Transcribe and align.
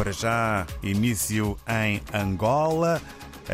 Para 0.00 0.12
já, 0.12 0.66
início 0.82 1.58
em 1.68 2.00
Angola. 2.10 3.02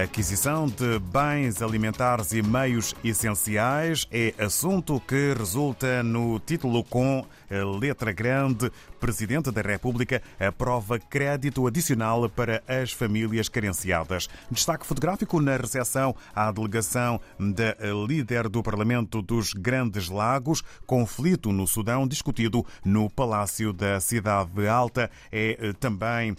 Aquisição 0.00 0.68
de 0.68 1.00
bens 1.00 1.60
alimentares 1.60 2.30
e 2.30 2.40
meios 2.40 2.94
essenciais 3.02 4.06
é 4.12 4.32
assunto 4.38 5.00
que 5.00 5.34
resulta 5.36 6.04
no 6.04 6.38
título 6.38 6.84
com 6.84 7.26
letra 7.80 8.12
grande. 8.12 8.70
Presidente 9.06 9.52
da 9.52 9.62
República 9.62 10.20
aprova 10.36 10.98
crédito 10.98 11.64
adicional 11.64 12.28
para 12.28 12.60
as 12.66 12.90
famílias 12.90 13.48
carenciadas. 13.48 14.28
Destaque 14.50 14.84
fotográfico 14.84 15.40
na 15.40 15.56
recepção 15.56 16.12
à 16.34 16.50
delegação 16.50 17.20
da 17.38 17.76
líder 18.04 18.48
do 18.48 18.64
Parlamento 18.64 19.22
dos 19.22 19.52
Grandes 19.52 20.08
Lagos. 20.08 20.60
Conflito 20.84 21.52
no 21.52 21.68
Sudão 21.68 22.04
discutido 22.04 22.66
no 22.84 23.08
Palácio 23.08 23.72
da 23.72 24.00
Cidade 24.00 24.66
Alta. 24.66 25.08
É 25.30 25.72
também 25.78 26.34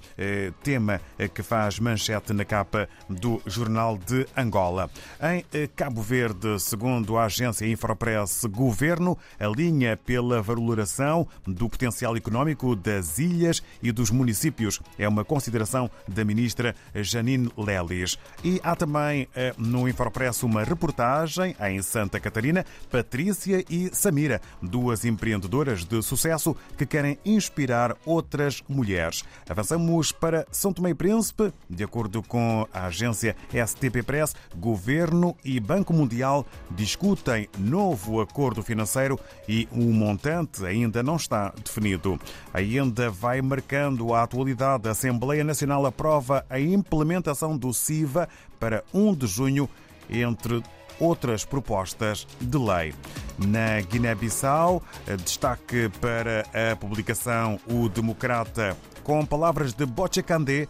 tema 0.62 1.00
que 1.34 1.42
faz 1.42 1.80
manchete 1.80 2.34
na 2.34 2.44
capa 2.44 2.90
do 3.10 3.42
Jornal 3.46 3.98
de 3.98 4.28
Angola. 4.36 4.90
Em 5.22 5.68
Cabo 5.70 6.02
Verde, 6.02 6.60
segundo 6.60 7.18
a 7.18 7.24
agência 7.24 7.66
Infopress, 7.66 8.44
governo 8.44 9.18
alinha 9.40 9.96
pela 9.96 10.42
valoração 10.42 11.26
do 11.46 11.70
potencial 11.70 12.18
económico 12.18 12.57
das 12.76 13.20
ilhas 13.20 13.62
e 13.82 13.92
dos 13.92 14.10
municípios. 14.10 14.82
É 14.98 15.08
uma 15.08 15.24
consideração 15.24 15.90
da 16.08 16.26
ministra 16.26 16.76
Janine 16.96 17.50
Lelis. 17.58 18.18
E 18.44 18.60
há 18.64 18.76
também 18.76 19.28
eh, 19.36 19.54
no 19.58 19.88
Infopress 19.88 20.44
uma 20.44 20.64
reportagem 20.64 21.56
em 21.62 21.82
Santa 21.82 22.20
Catarina, 22.20 22.66
Patrícia 22.90 23.64
e 23.70 23.90
Samira, 23.94 24.42
duas 24.62 25.06
empreendedoras 25.06 25.86
de 25.86 26.02
sucesso 26.02 26.56
que 26.78 26.86
querem 26.86 27.18
inspirar 27.24 27.96
outras 28.06 28.64
mulheres. 28.68 29.24
Avançamos 29.48 30.12
para 30.12 30.46
São 30.52 30.74
Tomé 30.74 30.90
e 30.90 30.96
Príncipe. 30.96 31.54
De 31.70 31.84
acordo 31.84 32.24
com 32.24 32.68
a 32.74 32.88
agência 32.88 33.36
STP 33.52 34.04
Press, 34.04 34.36
Governo 34.56 35.36
e 35.44 35.60
Banco 35.60 35.94
Mundial 35.94 36.46
discutem 36.72 37.48
novo 37.58 38.20
acordo 38.20 38.64
financeiro 38.64 39.20
e 39.48 39.68
o 39.72 39.94
montante 39.94 40.66
ainda 40.66 40.88
ainda 40.88 41.04
não 41.04 41.16
está 41.16 41.54
definido. 41.64 42.20
Ainda 42.54 43.10
vai 43.10 43.42
marcando 43.42 44.14
a 44.14 44.24
atualidade. 44.24 44.88
A 44.88 44.92
Assembleia 44.92 45.44
Nacional 45.44 45.86
aprova 45.86 46.46
a 46.50 46.60
implementação 46.60 47.58
do 47.58 47.74
SIVA 47.74 48.28
para 48.60 48.84
1 48.94 49.16
de 49.16 49.28
junho, 49.28 49.70
entre 50.10 50.64
outras 51.00 51.46
propostas 51.46 52.28
de 52.40 52.58
lei. 52.58 52.94
Na 53.38 53.80
Guiné-Bissau, 53.82 54.82
destaque 55.24 55.90
para 56.02 56.46
a 56.72 56.76
publicação 56.76 57.60
O 57.70 57.88
Democrata 57.88 58.76
com 59.04 59.26
palavras 59.26 59.74
de 59.74 59.86
Boche 59.86 60.22
Candé 60.22 60.68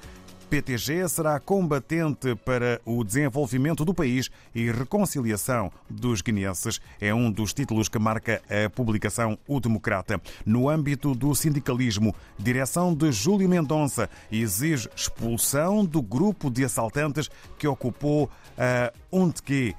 PTG 0.49 1.07
será 1.09 1.39
combatente 1.39 2.33
para 2.35 2.79
o 2.85 3.03
desenvolvimento 3.03 3.83
do 3.83 3.93
país 3.93 4.29
e 4.55 4.71
reconciliação 4.71 5.71
dos 5.89 6.21
guineenses. 6.21 6.79
É 7.01 7.13
um 7.13 7.29
dos 7.29 7.53
títulos 7.53 7.89
que 7.89 7.99
marca 7.99 8.41
a 8.49 8.69
publicação 8.69 9.37
O 9.47 9.59
Democrata. 9.59 10.21
No 10.45 10.69
âmbito 10.69 11.13
do 11.13 11.35
sindicalismo, 11.35 12.15
direção 12.39 12.93
de 12.93 13.11
Júlio 13.11 13.49
Mendonça 13.49 14.09
exige 14.31 14.89
expulsão 14.95 15.83
do 15.83 16.01
grupo 16.01 16.49
de 16.49 16.63
assaltantes 16.63 17.29
que 17.57 17.67
ocupou 17.67 18.29
a 18.57 18.91
UNTQ, 19.11 19.73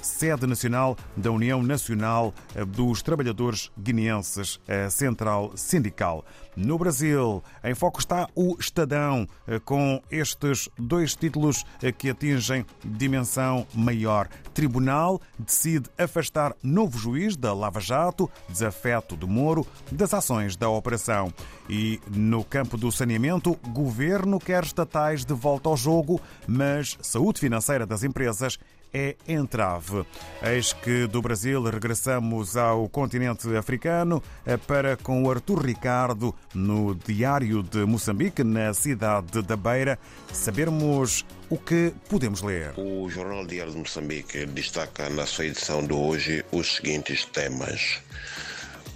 sede 0.00 0.46
nacional 0.46 0.96
da 1.16 1.30
União 1.30 1.62
Nacional 1.62 2.34
dos 2.68 3.02
Trabalhadores 3.02 3.70
Guineenses, 3.78 4.60
a 4.68 4.90
Central 4.90 5.52
Sindical. 5.56 6.24
No 6.56 6.78
Brasil, 6.78 7.42
em 7.64 7.74
foco 7.74 7.98
está 7.98 8.28
o 8.34 8.56
Estadão, 8.60 9.26
com 9.64 10.00
estes 10.10 10.68
dois 10.78 11.16
títulos 11.16 11.64
que 11.98 12.10
atingem 12.10 12.64
dimensão 12.84 13.66
maior. 13.74 14.28
Tribunal 14.52 15.20
decide 15.36 15.90
afastar 15.98 16.54
novo 16.62 16.96
juiz 16.96 17.36
da 17.36 17.52
Lava 17.52 17.80
Jato, 17.80 18.30
desafeto 18.48 19.16
de 19.16 19.26
Moro, 19.26 19.66
das 19.90 20.14
ações 20.14 20.54
da 20.54 20.68
operação. 20.68 21.32
E 21.68 22.00
no 22.08 22.44
campo 22.44 22.76
do 22.76 22.92
saneamento, 22.92 23.58
governo 23.72 24.38
quer 24.38 24.62
estatais 24.62 25.24
de 25.24 25.34
volta 25.34 25.68
ao 25.68 25.76
jogo, 25.76 26.20
mas 26.46 26.96
saúde 27.02 27.40
financeira 27.40 27.84
das 27.84 28.04
empresas 28.04 28.58
é 28.94 29.16
entrave. 29.26 30.06
Eis 30.40 30.72
que 30.72 31.08
do 31.08 31.20
Brasil 31.20 31.60
regressamos 31.64 32.56
ao 32.56 32.88
continente 32.88 33.54
africano 33.56 34.22
para 34.68 34.96
com 34.96 35.24
o 35.24 35.30
Artur 35.30 35.66
Ricardo 35.66 36.34
no 36.54 36.94
Diário 36.94 37.62
de 37.62 37.84
Moçambique, 37.84 38.44
na 38.44 38.72
cidade 38.72 39.42
da 39.42 39.56
Beira, 39.56 39.98
sabermos 40.32 41.26
o 41.50 41.58
que 41.58 41.92
podemos 42.08 42.40
ler. 42.40 42.72
O 42.78 43.10
Jornal 43.10 43.44
Diário 43.44 43.72
de 43.72 43.78
Moçambique 43.78 44.46
destaca 44.46 45.10
na 45.10 45.26
sua 45.26 45.46
edição 45.46 45.84
de 45.84 45.92
hoje 45.92 46.44
os 46.52 46.76
seguintes 46.76 47.24
temas. 47.24 48.00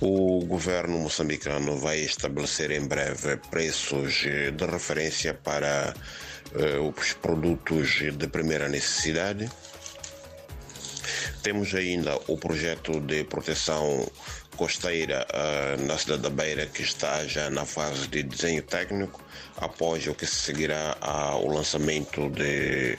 O 0.00 0.44
governo 0.46 0.96
moçambicano 0.98 1.76
vai 1.76 1.98
estabelecer 1.98 2.70
em 2.70 2.86
breve 2.86 3.36
preços 3.50 4.14
de 4.14 4.64
referência 4.64 5.34
para 5.34 5.92
uh, 6.52 6.94
os 6.96 7.14
produtos 7.14 7.98
de 8.16 8.28
primeira 8.28 8.68
necessidade. 8.68 9.50
Temos 11.42 11.74
ainda 11.74 12.18
o 12.26 12.36
projeto 12.36 13.00
de 13.00 13.24
proteção 13.24 14.06
costeira 14.56 15.24
uh, 15.30 15.86
na 15.86 15.96
cidade 15.96 16.22
da 16.22 16.30
Beira 16.30 16.66
que 16.66 16.82
está 16.82 17.24
já 17.26 17.48
na 17.48 17.64
fase 17.64 18.08
de 18.08 18.24
desenho 18.24 18.62
técnico, 18.62 19.22
após 19.56 20.04
o 20.08 20.14
que 20.14 20.26
seguirá 20.26 20.96
ao 21.00 21.46
lançamento 21.46 22.28
de, 22.30 22.98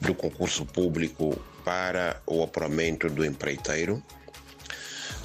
do 0.00 0.14
concurso 0.14 0.64
público 0.64 1.38
para 1.62 2.20
o 2.26 2.42
apuramento 2.42 3.10
do 3.10 3.24
empreiteiro. 3.24 4.02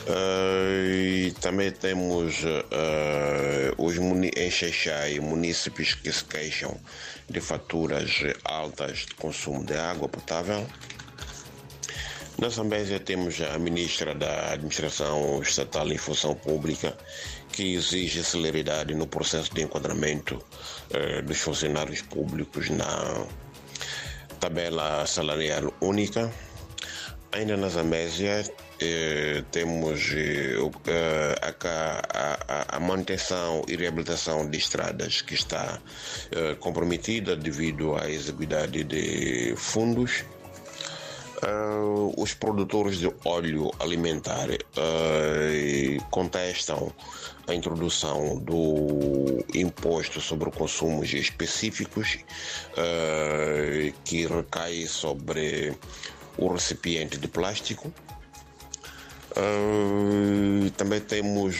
Uh, 0.02 0.91
e 0.91 1.31
também 1.40 1.72
temos 1.72 2.44
uh, 2.44 3.74
os 3.78 3.96
em 3.97 4.52
Xexai 4.52 5.20
munícipes 5.20 5.94
que 5.94 6.12
se 6.12 6.24
queixam 6.24 6.78
de 7.30 7.40
faturas 7.40 8.24
altas 8.44 9.00
de 9.00 9.16
consumo 9.16 9.64
de 9.64 9.76
água 9.76 10.09
potável. 10.09 10.66
Na 12.40 12.48
Zambésia 12.48 13.02
temos 13.02 13.42
a 13.42 13.60
ministra 13.60 14.16
da 14.16 14.54
Administração 14.54 15.42
Estatal 15.42 15.92
em 15.92 15.98
Função 15.98 16.34
Pública, 16.34 16.98
que 17.52 17.74
exige 17.76 18.24
celeridade 18.24 18.96
no 18.96 19.06
processo 19.06 19.54
de 19.54 19.62
enquadramento 19.62 20.36
uh, 20.38 21.22
dos 21.22 21.38
funcionários 21.40 22.02
públicos 22.02 22.70
na 22.70 23.26
tabela 24.40 25.06
salarial 25.06 25.74
única. 25.82 26.32
Ainda 27.34 27.58
na 27.58 27.68
Zambésia 27.68 28.46
eh, 28.80 29.44
temos 29.52 30.12
eh, 30.16 30.56
a, 31.42 31.54
a, 32.48 32.78
a, 32.78 32.80
manutenção 32.80 33.64
e 33.68 33.76
reabilitação 33.76 34.50
de 34.50 34.58
estradas 34.58 35.22
que 35.22 35.36
está 35.36 35.80
eh, 36.32 36.56
comprometida 36.60 37.36
devido 37.36 37.96
à 37.96 38.10
exiguidade 38.10 38.84
de 38.84 39.54
fundos. 39.58 40.24
Uh, 41.42 42.14
os 42.22 42.34
produtores 42.34 42.98
de 42.98 43.10
óleo 43.24 43.72
alimentar 43.80 44.50
uh, 44.50 46.04
contestam 46.12 46.92
a 47.48 47.54
introdução 47.54 48.38
do 48.40 49.44
imposto 49.54 50.20
sobre 50.20 50.52
consumos 50.52 51.14
específicos 51.14 52.20
uh, 52.74 53.94
que 54.04 54.28
recai 54.28 54.86
sobre 54.86 55.74
o 56.38 56.50
recipiente 56.50 57.18
de 57.18 57.28
plástico. 57.30 57.94
Também 60.78 61.01
temos 61.01 61.56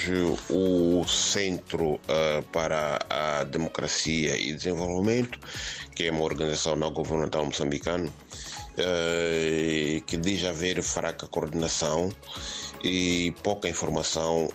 o 0.50 1.06
Centro 1.08 1.96
uh, 1.96 2.44
para 2.52 3.00
a 3.10 3.44
Democracia 3.44 4.38
e 4.38 4.54
Desenvolvimento, 4.54 5.40
que 5.96 6.06
é 6.06 6.12
uma 6.12 6.24
organização 6.24 6.76
não 6.76 6.92
governamental 6.92 7.46
moçambicana, 7.46 8.08
uh, 8.08 10.02
que 10.06 10.18
diz 10.18 10.44
haver 10.46 10.82
fraca 10.82 11.28
coordenação 11.28 12.12
e 12.84 13.34
pouca 13.44 13.68
informação 13.68 14.50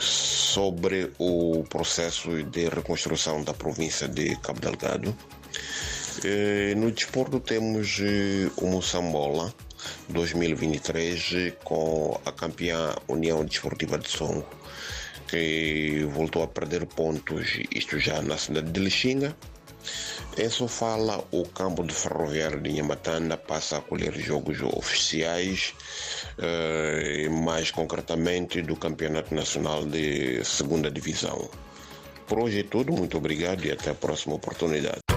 sobre 0.00 1.12
o 1.18 1.64
processo 1.70 2.42
de 2.42 2.68
reconstrução 2.68 3.44
da 3.44 3.54
província 3.54 4.08
de 4.08 4.36
Cabo 4.40 4.60
Delgado. 4.60 5.16
No 6.76 6.90
desporto 6.90 7.40
temos 7.40 7.98
o 8.56 8.66
Moçambola, 8.66 9.54
2023 10.08 11.54
com 11.64 12.20
a 12.24 12.32
campeã 12.32 12.94
União 13.08 13.44
Desportiva 13.44 13.98
de 13.98 14.08
Songo, 14.08 14.46
que 15.28 16.06
voltou 16.12 16.42
a 16.42 16.48
perder 16.48 16.86
pontos, 16.86 17.58
isto 17.74 17.98
já 17.98 18.20
na 18.22 18.36
cidade 18.36 18.70
de 18.70 18.80
Lixinga. 18.80 19.36
Em 20.38 20.48
Sofala, 20.48 21.22
o 21.30 21.44
campo 21.46 21.84
de 21.84 21.92
ferroviário 21.92 22.60
de 22.60 22.72
Nhamatanda 22.72 23.36
passa 23.36 23.78
a 23.78 23.80
colher 23.80 24.14
jogos 24.14 24.62
oficiais, 24.62 25.74
eh, 26.38 27.28
mais 27.28 27.70
concretamente 27.70 28.62
do 28.62 28.76
Campeonato 28.76 29.34
Nacional 29.34 29.84
de 29.84 30.42
Segunda 30.44 30.90
Divisão. 30.90 31.50
por 32.26 32.38
hoje 32.38 32.60
é 32.60 32.62
tudo. 32.62 32.92
Muito 32.94 33.18
obrigado 33.18 33.62
e 33.66 33.72
até 33.72 33.90
a 33.90 33.94
próxima 33.94 34.36
oportunidade. 34.36 35.11